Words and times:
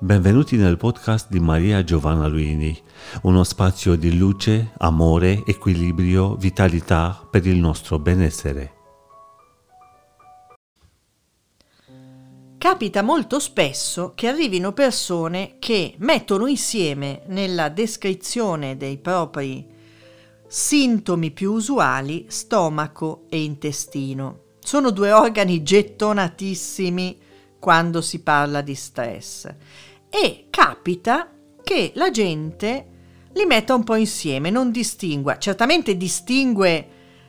Benvenuti 0.00 0.56
nel 0.56 0.76
podcast 0.76 1.28
di 1.30 1.38
Maria 1.38 1.84
Giovanna 1.84 2.26
Luini, 2.26 2.76
uno 3.22 3.44
spazio 3.44 3.94
di 3.94 4.18
luce, 4.18 4.72
amore, 4.78 5.44
equilibrio, 5.46 6.34
vitalità 6.34 7.24
per 7.30 7.46
il 7.46 7.56
nostro 7.58 8.00
benessere. 8.00 8.72
Capita 12.58 13.02
molto 13.02 13.38
spesso 13.38 14.12
che 14.16 14.26
arrivino 14.26 14.72
persone 14.72 15.56
che 15.60 15.94
mettono 15.98 16.46
insieme 16.46 17.22
nella 17.26 17.68
descrizione 17.68 18.76
dei 18.76 18.98
propri 18.98 19.64
sintomi 20.48 21.30
più 21.30 21.52
usuali 21.52 22.26
stomaco 22.28 23.26
e 23.28 23.42
intestino. 23.42 24.40
Sono 24.58 24.90
due 24.90 25.12
organi 25.12 25.62
gettonatissimi 25.62 27.20
quando 27.64 28.02
si 28.02 28.20
parla 28.20 28.60
di 28.60 28.74
stress 28.74 29.48
e 30.14 30.46
capita 30.48 31.28
che 31.64 31.90
la 31.96 32.12
gente 32.12 32.86
li 33.32 33.44
metta 33.46 33.74
un 33.74 33.82
po' 33.82 33.96
insieme, 33.96 34.48
non 34.48 34.70
distingua. 34.70 35.38
Certamente 35.38 35.96
distingue 35.96 36.88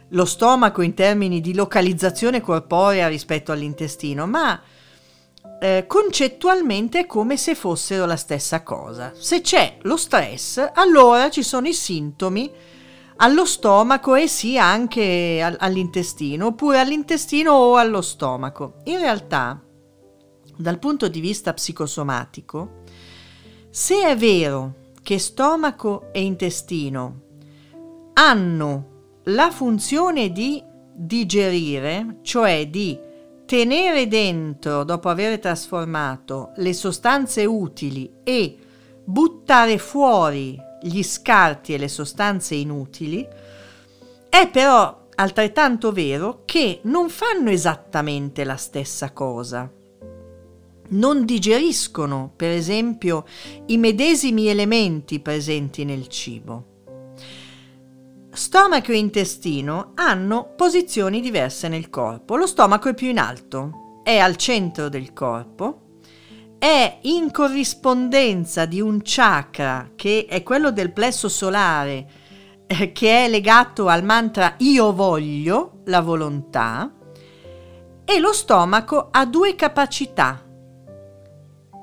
lo 0.09 0.25
stomaco 0.25 0.83
in 0.83 0.93
termini 0.93 1.41
di 1.41 1.55
localizzazione 1.55 2.41
corporea 2.41 3.07
rispetto 3.07 3.51
all'intestino, 3.51 4.27
ma 4.27 4.61
eh, 5.59 5.85
concettualmente 5.87 6.99
è 6.99 7.05
come 7.07 7.37
se 7.37 7.55
fossero 7.55 8.05
la 8.05 8.17
stessa 8.17 8.61
cosa. 8.61 9.13
Se 9.15 9.41
c'è 9.41 9.79
lo 9.81 9.97
stress, 9.97 10.63
allora 10.75 11.31
ci 11.31 11.41
sono 11.41 11.67
i 11.67 11.73
sintomi 11.73 12.51
allo 13.17 13.45
stomaco 13.45 14.13
e 14.13 14.27
sì 14.27 14.59
anche 14.59 15.41
all'intestino, 15.57 16.47
oppure 16.47 16.79
all'intestino 16.79 17.51
o 17.51 17.77
allo 17.77 18.03
stomaco. 18.03 18.75
In 18.83 18.99
realtà, 18.99 19.59
dal 20.57 20.79
punto 20.79 21.07
di 21.07 21.19
vista 21.19 21.53
psicosomatico, 21.53 22.83
se 23.69 24.07
è 24.07 24.15
vero 24.15 24.83
che 25.01 25.19
stomaco 25.19 26.09
e 26.11 26.23
intestino 26.23 27.21
hanno 28.13 28.93
la 29.25 29.51
funzione 29.51 30.31
di 30.31 30.63
digerire, 30.93 32.19
cioè 32.21 32.67
di 32.67 32.97
tenere 33.45 34.07
dentro, 34.07 34.83
dopo 34.83 35.09
aver 35.09 35.39
trasformato, 35.39 36.51
le 36.57 36.73
sostanze 36.73 37.45
utili 37.45 38.11
e 38.23 38.57
buttare 39.03 39.77
fuori 39.77 40.57
gli 40.81 41.03
scarti 41.03 41.73
e 41.73 41.77
le 41.77 41.87
sostanze 41.87 42.55
inutili, 42.55 43.27
è 44.29 44.49
però 44.49 45.07
altrettanto 45.15 45.91
vero 45.91 46.41
che 46.45 46.79
non 46.83 47.09
fanno 47.09 47.49
esattamente 47.49 48.43
la 48.43 48.57
stessa 48.57 49.11
cosa. 49.11 49.69
Non 50.87 51.25
digeriscono, 51.25 52.31
per 52.35 52.51
esempio, 52.51 53.25
i 53.67 53.77
medesimi 53.77 54.47
elementi 54.47 55.19
presenti 55.19 55.83
nel 55.83 56.07
cibo. 56.07 56.73
Stomaco 58.31 58.91
e 58.91 58.97
intestino 58.97 59.93
hanno 59.95 60.53
posizioni 60.55 61.21
diverse 61.21 61.67
nel 61.69 61.89
corpo. 61.89 62.35
Lo 62.35 62.45
stomaco 62.45 62.89
è 62.89 62.93
più 62.93 63.07
in 63.07 63.17
alto, 63.17 64.01
è 64.03 64.17
al 64.17 64.35
centro 64.35 64.89
del 64.89 65.13
corpo, 65.13 65.99
è 66.59 66.99
in 67.03 67.31
corrispondenza 67.31 68.65
di 68.65 68.81
un 68.81 68.99
chakra 69.01 69.91
che 69.95 70.25
è 70.27 70.43
quello 70.43 70.71
del 70.71 70.91
plesso 70.91 71.29
solare, 71.29 72.07
eh, 72.67 72.91
che 72.91 73.25
è 73.25 73.29
legato 73.29 73.87
al 73.87 74.03
mantra 74.03 74.55
io 74.59 74.93
voglio, 74.93 75.81
la 75.85 76.01
volontà, 76.01 76.93
e 78.03 78.19
lo 78.19 78.33
stomaco 78.33 79.07
ha 79.11 79.25
due 79.25 79.55
capacità. 79.55 80.44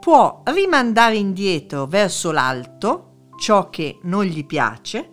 Può 0.03 0.43
rimandare 0.47 1.15
indietro 1.15 1.87
verso 1.87 2.33
l'alto 2.33 3.29
ciò 3.39 3.71
che 3.71 4.01
non 4.03 4.25
gli 4.25 4.45
piace, 4.45 5.09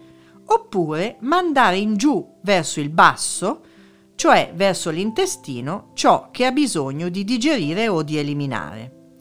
oppure 0.45 1.17
mandare 1.19 1.77
in 1.77 1.95
giù 1.95 2.39
verso 2.41 2.79
il 2.79 2.89
basso, 2.89 3.61
cioè 4.16 4.51
verso 4.55 4.89
l'intestino, 4.89 5.91
ciò 5.94 6.29
che 6.31 6.44
ha 6.44 6.51
bisogno 6.51 7.09
di 7.09 7.23
digerire 7.23 7.88
o 7.88 8.01
di 8.01 8.17
eliminare. 8.17 9.11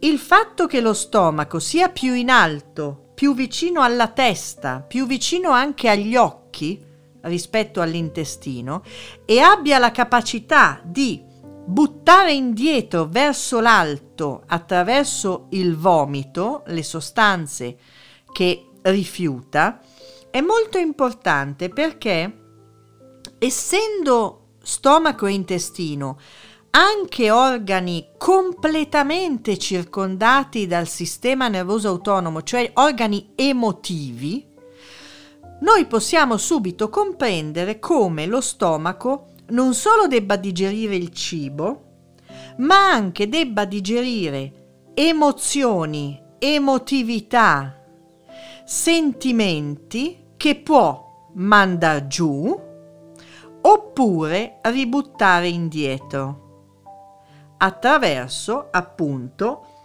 Il 0.00 0.18
fatto 0.18 0.66
che 0.66 0.80
lo 0.80 0.94
stomaco 0.94 1.60
sia 1.60 1.90
più 1.90 2.14
in 2.14 2.28
alto, 2.28 3.12
più 3.14 3.36
vicino 3.36 3.82
alla 3.82 4.08
testa, 4.08 4.80
più 4.80 5.06
vicino 5.06 5.50
anche 5.50 5.88
agli 5.88 6.16
occhi 6.16 6.84
rispetto 7.20 7.80
all'intestino 7.80 8.82
e 9.24 9.38
abbia 9.38 9.78
la 9.78 9.92
capacità 9.92 10.80
di 10.82 11.27
buttare 11.68 12.32
indietro 12.32 13.04
verso 13.04 13.60
l'alto 13.60 14.42
attraverso 14.46 15.48
il 15.50 15.76
vomito 15.76 16.62
le 16.68 16.82
sostanze 16.82 17.76
che 18.32 18.70
rifiuta 18.80 19.78
è 20.30 20.40
molto 20.40 20.78
importante 20.78 21.68
perché 21.68 22.44
essendo 23.38 24.52
stomaco 24.62 25.26
e 25.26 25.32
intestino 25.32 26.18
anche 26.70 27.30
organi 27.30 28.12
completamente 28.16 29.58
circondati 29.58 30.66
dal 30.66 30.88
sistema 30.88 31.48
nervoso 31.48 31.88
autonomo, 31.88 32.42
cioè 32.42 32.70
organi 32.74 33.32
emotivi, 33.34 34.46
noi 35.60 35.84
possiamo 35.84 36.38
subito 36.38 36.88
comprendere 36.88 37.78
come 37.78 38.24
lo 38.24 38.40
stomaco 38.40 39.32
non 39.48 39.74
solo 39.74 40.06
debba 40.06 40.36
digerire 40.36 40.96
il 40.96 41.10
cibo, 41.12 41.84
ma 42.58 42.90
anche 42.90 43.28
debba 43.28 43.64
digerire 43.64 44.90
emozioni, 44.94 46.20
emotività, 46.38 47.74
sentimenti 48.64 50.26
che 50.36 50.56
può 50.56 51.30
mandare 51.34 52.06
giù 52.06 52.66
oppure 53.60 54.58
ributtare 54.62 55.48
indietro 55.48 56.46
attraverso 57.58 58.68
appunto 58.70 59.77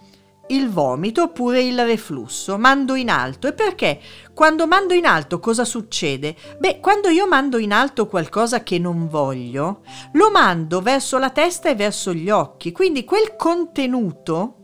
il 0.48 0.70
vomito 0.70 1.24
oppure 1.24 1.62
il 1.62 1.80
reflusso, 1.84 2.58
mando 2.58 2.96
in 2.96 3.10
alto. 3.10 3.48
E 3.48 3.54
perché 3.54 4.00
quando 4.34 4.68
mando 4.68 4.94
in 4.94 5.06
alto 5.06 5.40
cosa 5.40 5.66
succede? 5.66 6.36
Beh, 6.60 6.80
quando 6.80 7.10
io 7.10 7.28
mando 7.28 7.58
in 7.58 7.72
alto 7.72 8.08
qualcosa 8.08 8.64
che 8.64 8.80
non 8.80 9.08
voglio, 9.08 9.82
lo 10.14 10.32
mando 10.32 10.82
verso 10.82 11.18
la 11.18 11.30
testa 11.30 11.70
e 11.70 11.76
verso 11.76 12.14
gli 12.14 12.30
occhi, 12.30 12.72
quindi 12.72 13.04
quel 13.06 13.36
contenuto 13.36 14.58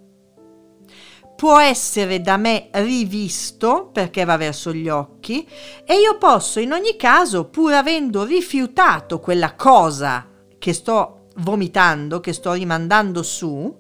può 1.40 1.58
essere 1.58 2.20
da 2.20 2.36
me 2.36 2.68
rivisto 2.74 3.90
perché 3.94 4.26
va 4.26 4.36
verso 4.36 4.74
gli 4.74 4.90
occhi 4.90 5.48
e 5.86 5.94
io 5.94 6.18
posso 6.18 6.60
in 6.60 6.74
ogni 6.74 6.98
caso, 6.98 7.46
pur 7.46 7.72
avendo 7.72 8.26
rifiutato 8.26 9.22
quella 9.22 9.56
cosa 9.56 10.28
che 10.58 10.74
sto 10.74 11.28
vomitando, 11.38 12.20
che 12.20 12.34
sto 12.34 12.52
rimandando 12.52 13.24
su, 13.24 13.74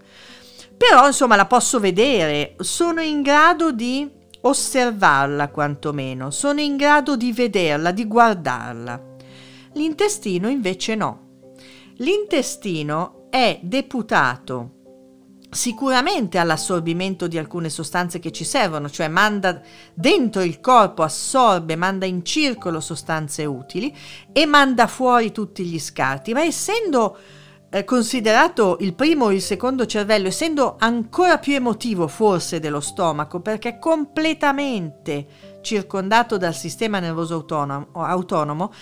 però 0.80 1.08
insomma 1.08 1.36
la 1.36 1.46
posso 1.46 1.78
vedere, 1.82 2.56
sono 2.60 3.02
in 3.02 3.22
grado 3.22 3.74
di 3.74 4.10
osservarla 4.40 5.50
quantomeno, 5.50 6.32
sono 6.32 6.62
in 6.62 6.78
grado 6.78 7.18
di 7.18 7.34
vederla, 7.34 7.92
di 7.92 8.06
guardarla. 8.06 9.18
L'intestino 9.74 10.48
invece 10.48 10.96
no. 10.96 11.28
L'intestino 11.98 13.28
è 13.30 13.60
deputato 13.62 14.76
sicuramente 15.52 16.38
all'assorbimento 16.38 17.28
di 17.28 17.38
alcune 17.38 17.70
sostanze 17.70 18.20
che 18.20 18.32
ci 18.32 18.46
servono, 18.46 18.90
cioè 18.90 19.10
manda 19.10 19.62
dentro 19.94 20.44
il 20.44 20.62
corpo, 20.62 21.04
assorbe, 21.04 21.76
manda 21.76 22.06
in 22.06 22.24
circolo 22.24 22.80
sostanze 22.80 23.44
utili 23.44 23.94
e 24.32 24.46
manda 24.46 24.88
fuori 24.88 25.34
tutti 25.34 25.66
gli 25.66 25.78
scarti, 25.78 26.32
ma 26.32 26.42
essendo 26.42 27.18
eh, 27.72 27.84
considerato 27.84 28.78
il 28.80 28.94
primo 28.94 29.26
o 29.26 29.32
il 29.32 29.42
secondo 29.42 29.86
cervello, 29.86 30.28
essendo 30.28 30.76
ancora 30.80 31.38
più 31.38 31.54
emotivo 31.54 32.08
forse 32.08 32.60
dello 32.60 32.80
stomaco, 32.80 33.42
perché 33.42 33.70
è 33.70 33.80
completamente 33.80 35.28
circondato 35.62 36.38
dal 36.38 36.56
sistema 36.56 37.00
nervoso 37.00 37.36
autonomo, 37.36 37.90
autonomo 37.94 38.74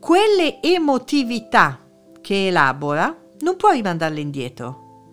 quelle 0.00 0.60
emotività 0.62 1.78
che 2.20 2.48
elabora 2.48 3.16
non 3.40 3.56
può 3.56 3.70
rimandarle 3.70 4.20
indietro, 4.20 5.10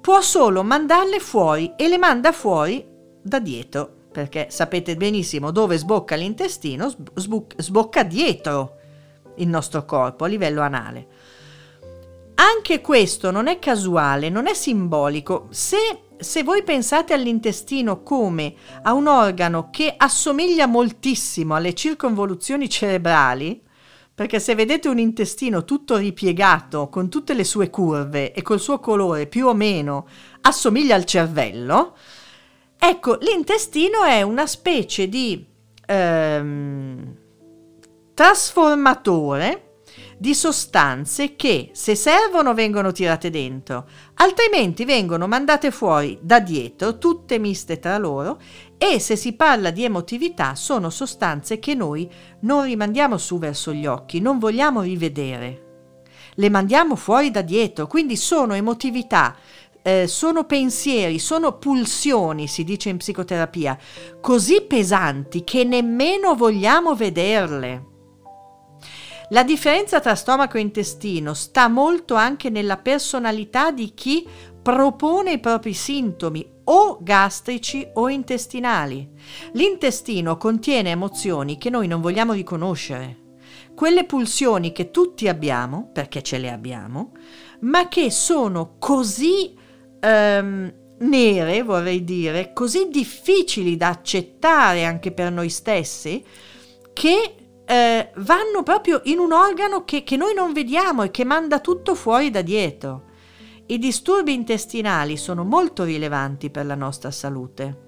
può 0.00 0.20
solo 0.20 0.62
mandarle 0.62 1.20
fuori 1.20 1.72
e 1.76 1.88
le 1.88 1.98
manda 1.98 2.32
fuori 2.32 2.84
da 3.22 3.38
dietro, 3.38 3.94
perché 4.10 4.48
sapete 4.50 4.96
benissimo 4.96 5.50
dove 5.50 5.76
sbocca 5.76 6.16
l'intestino, 6.16 6.92
sbocca 7.14 8.02
dietro 8.02 8.76
il 9.36 9.48
nostro 9.48 9.84
corpo 9.84 10.24
a 10.24 10.28
livello 10.28 10.62
anale. 10.62 11.06
Anche 12.36 12.80
questo 12.80 13.30
non 13.30 13.48
è 13.48 13.58
casuale, 13.58 14.28
non 14.28 14.46
è 14.46 14.54
simbolico. 14.54 15.48
Se, 15.50 15.76
se 16.18 16.42
voi 16.42 16.62
pensate 16.62 17.12
all'intestino 17.12 18.02
come 18.02 18.54
a 18.82 18.92
un 18.92 19.06
organo 19.06 19.70
che 19.70 19.94
assomiglia 19.96 20.66
moltissimo 20.66 21.54
alle 21.54 21.74
circonvoluzioni 21.74 22.68
cerebrali, 22.68 23.62
perché 24.14 24.40
se 24.40 24.54
vedete 24.54 24.88
un 24.88 24.98
intestino 24.98 25.64
tutto 25.64 25.96
ripiegato, 25.96 26.88
con 26.88 27.10
tutte 27.10 27.34
le 27.34 27.44
sue 27.44 27.68
curve 27.68 28.32
e 28.32 28.42
col 28.42 28.60
suo 28.60 28.80
colore 28.80 29.26
più 29.26 29.46
o 29.46 29.54
meno 29.54 30.06
assomiglia 30.40 30.94
al 30.94 31.04
cervello, 31.04 31.94
Ecco, 32.78 33.16
l'intestino 33.20 34.04
è 34.04 34.22
una 34.22 34.46
specie 34.46 35.08
di 35.08 35.44
ehm, 35.86 37.16
trasformatore 38.14 39.65
di 40.18 40.34
sostanze 40.34 41.36
che 41.36 41.70
se 41.72 41.94
servono 41.94 42.54
vengono 42.54 42.90
tirate 42.90 43.28
dentro, 43.28 43.86
altrimenti 44.14 44.84
vengono 44.84 45.26
mandate 45.26 45.70
fuori 45.70 46.18
da 46.22 46.40
dietro, 46.40 46.98
tutte 46.98 47.38
miste 47.38 47.78
tra 47.78 47.98
loro, 47.98 48.40
e 48.78 48.98
se 48.98 49.16
si 49.16 49.34
parla 49.34 49.70
di 49.70 49.84
emotività 49.84 50.54
sono 50.54 50.90
sostanze 50.90 51.58
che 51.58 51.74
noi 51.74 52.10
non 52.40 52.64
rimandiamo 52.64 53.18
su 53.18 53.38
verso 53.38 53.72
gli 53.72 53.86
occhi, 53.86 54.20
non 54.20 54.38
vogliamo 54.38 54.82
rivedere. 54.82 55.62
Le 56.34 56.50
mandiamo 56.50 56.96
fuori 56.96 57.30
da 57.30 57.42
dietro, 57.42 57.86
quindi 57.86 58.16
sono 58.16 58.54
emotività, 58.54 59.36
eh, 59.82 60.06
sono 60.06 60.44
pensieri, 60.44 61.18
sono 61.18 61.56
pulsioni, 61.58 62.48
si 62.48 62.64
dice 62.64 62.88
in 62.88 62.96
psicoterapia, 62.96 63.78
così 64.20 64.62
pesanti 64.62 65.44
che 65.44 65.64
nemmeno 65.64 66.34
vogliamo 66.34 66.94
vederle. 66.94 67.94
La 69.30 69.42
differenza 69.42 69.98
tra 69.98 70.14
stomaco 70.14 70.56
e 70.56 70.60
intestino 70.60 71.34
sta 71.34 71.66
molto 71.66 72.14
anche 72.14 72.48
nella 72.48 72.76
personalità 72.76 73.72
di 73.72 73.92
chi 73.92 74.24
propone 74.62 75.32
i 75.32 75.40
propri 75.40 75.74
sintomi 75.74 76.48
o 76.64 76.98
gastrici 77.00 77.88
o 77.94 78.08
intestinali. 78.08 79.08
L'intestino 79.52 80.36
contiene 80.36 80.90
emozioni 80.90 81.58
che 81.58 81.70
noi 81.70 81.88
non 81.88 82.00
vogliamo 82.00 82.34
riconoscere, 82.34 83.24
quelle 83.74 84.04
pulsioni 84.04 84.70
che 84.70 84.92
tutti 84.92 85.26
abbiamo, 85.26 85.90
perché 85.92 86.22
ce 86.22 86.38
le 86.38 86.50
abbiamo, 86.50 87.12
ma 87.60 87.88
che 87.88 88.12
sono 88.12 88.76
così 88.78 89.54
ehm, 90.00 90.74
nere, 90.98 91.62
vorrei 91.62 92.04
dire, 92.04 92.52
così 92.52 92.88
difficili 92.90 93.76
da 93.76 93.88
accettare 93.88 94.84
anche 94.84 95.10
per 95.10 95.32
noi 95.32 95.50
stessi, 95.50 96.24
che 96.92 97.34
eh, 97.66 98.10
vanno 98.16 98.62
proprio 98.62 99.00
in 99.04 99.18
un 99.18 99.32
organo 99.32 99.84
che, 99.84 100.04
che 100.04 100.16
noi 100.16 100.34
non 100.34 100.52
vediamo 100.52 101.02
e 101.02 101.10
che 101.10 101.24
manda 101.24 101.58
tutto 101.58 101.94
fuori 101.94 102.30
da 102.30 102.40
dietro. 102.40 103.04
I 103.66 103.78
disturbi 103.78 104.32
intestinali 104.32 105.16
sono 105.16 105.44
molto 105.44 105.82
rilevanti 105.82 106.50
per 106.50 106.64
la 106.64 106.76
nostra 106.76 107.10
salute. 107.10 107.84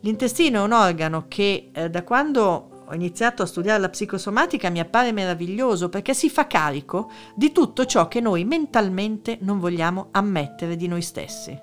L'intestino 0.00 0.60
è 0.60 0.62
un 0.62 0.72
organo 0.72 1.24
che 1.26 1.70
eh, 1.72 1.90
da 1.90 2.04
quando 2.04 2.84
ho 2.88 2.94
iniziato 2.94 3.42
a 3.42 3.46
studiare 3.46 3.80
la 3.80 3.88
psicosomatica 3.88 4.70
mi 4.70 4.78
appare 4.78 5.10
meraviglioso 5.10 5.88
perché 5.88 6.14
si 6.14 6.30
fa 6.30 6.46
carico 6.46 7.10
di 7.34 7.50
tutto 7.50 7.84
ciò 7.84 8.06
che 8.06 8.20
noi 8.20 8.44
mentalmente 8.44 9.38
non 9.40 9.58
vogliamo 9.58 10.08
ammettere 10.12 10.76
di 10.76 10.86
noi 10.86 11.02
stessi. 11.02 11.58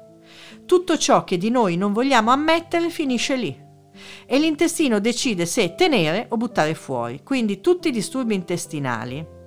Tutto 0.66 0.98
ciò 0.98 1.24
che 1.24 1.38
di 1.38 1.50
noi 1.50 1.78
non 1.78 1.94
vogliamo 1.94 2.32
ammettere 2.32 2.90
finisce 2.90 3.36
lì 3.38 3.63
e 4.26 4.40
l'intestino 4.40 5.00
decide 5.00 5.46
se 5.46 5.76
tenere 5.76 6.28
o 6.30 6.38
buttare 6.38 6.74
fuori. 6.74 7.22
Quindi 7.24 7.62
tutti 7.62 7.90
i 7.90 7.92
disturbi 7.92 8.36
intestinali 8.36 9.42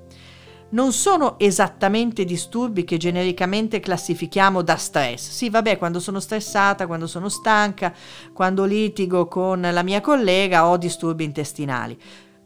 non 0.69 0.93
sono 0.93 1.39
esattamente 1.39 2.25
disturbi 2.25 2.85
che 2.85 2.97
genericamente 2.97 3.79
classifichiamo 3.79 4.63
da 4.63 4.77
stress. 4.77 5.31
Sì, 5.31 5.49
vabbè, 5.49 5.79
quando 5.79 6.01
sono 6.01 6.19
stressata, 6.19 6.87
quando 6.87 7.07
sono 7.07 7.29
stanca, 7.29 7.95
quando 8.33 8.65
litigo 8.65 9.29
con 9.29 9.61
la 9.61 9.83
mia 9.83 10.01
collega 10.01 10.67
ho 10.67 10.77
disturbi 10.77 11.25
intestinali. 11.25 11.97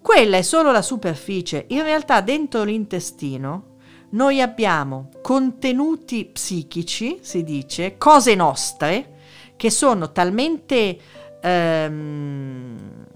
Quella 0.03 0.37
è 0.37 0.43
solo 0.43 0.71
la 0.71 0.83
superficie. 0.83 1.65
In 1.69 1.83
realtà 1.83 2.21
dentro 2.21 2.63
l'intestino 2.63 3.69
noi 4.11 4.41
abbiamo 4.41 5.11
contenuti 5.23 6.25
psichici, 6.27 7.19
si 7.21 7.43
dice, 7.43 7.97
cose 7.97 8.35
nostre, 8.35 9.19
che 9.57 9.71
sono 9.71 10.11
talmente 10.11 10.99
ehm, 11.41 13.07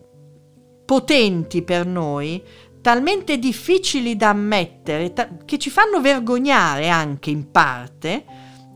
potenti 0.85 1.63
per 1.63 1.87
noi, 1.87 2.43
talmente 2.81 3.39
difficili 3.39 4.17
da 4.17 4.29
ammettere, 4.31 5.13
ta- 5.13 5.29
che 5.45 5.59
ci 5.59 5.71
fanno 5.71 6.01
vergognare 6.01 6.89
anche 6.89 7.31
in 7.31 7.51
parte, 7.51 8.25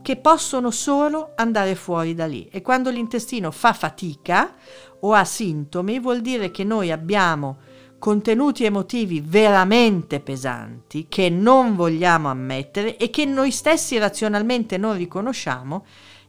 che 0.01 0.15
possono 0.15 0.71
solo 0.71 1.33
andare 1.35 1.75
fuori 1.75 2.15
da 2.15 2.25
lì. 2.25 2.47
E 2.51 2.61
quando 2.61 2.89
l'intestino 2.89 3.51
fa 3.51 3.73
fatica 3.73 4.55
o 5.01 5.13
ha 5.13 5.23
sintomi, 5.23 5.99
vuol 5.99 6.21
dire 6.21 6.49
che 6.51 6.63
noi 6.63 6.91
abbiamo 6.91 7.57
contenuti 7.99 8.63
emotivi 8.63 9.21
veramente 9.21 10.21
pesanti 10.21 11.07
che 11.09 11.29
non 11.29 11.75
vogliamo 11.75 12.29
ammettere 12.29 12.97
e 12.97 13.09
che 13.09 13.25
noi 13.25 13.51
stessi 13.51 13.97
razionalmente 13.97 14.77
non 14.77 14.95
riconosciamo 14.95 15.85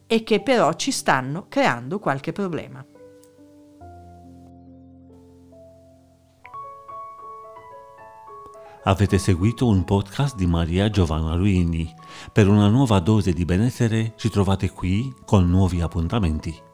e 0.07 0.25
che 0.25 0.41
però 0.41 0.75
ci 0.75 0.91
stanno 0.91 1.47
creando 1.49 2.01
qualche 2.01 2.33
problema. 2.33 2.85
Avete 8.85 9.19
seguito 9.19 9.67
un 9.67 9.85
podcast 9.85 10.37
di 10.37 10.47
Maria 10.47 10.89
Giovanna 10.89 11.35
Luini. 11.35 11.95
Per 12.33 12.49
una 12.49 12.69
nuova 12.69 12.99
dose 13.01 13.35
di 13.35 13.45
benessere 13.45 14.15
ci 14.17 14.31
trovate 14.31 14.71
qui 14.71 15.15
con 15.27 15.51
nuovi 15.51 15.83
appuntamenti. 15.83 16.70